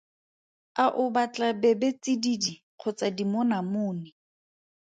A 0.83 0.85
o 1.01 1.03
batla 1.15 1.47
bebetsididi 1.61 2.53
kgotsa 2.79 3.07
dimonamone? 3.17 4.09